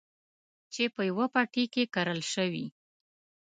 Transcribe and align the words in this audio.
چې 0.73 0.83
په 0.95 1.01
يوه 1.09 1.25
پټي 1.33 1.65
کې 1.73 1.83
کرل 1.95 2.21
شوي. 2.33 2.65